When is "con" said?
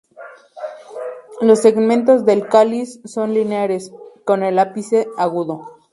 4.25-4.41